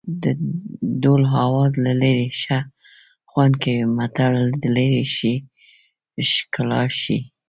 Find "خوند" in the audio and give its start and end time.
3.29-3.53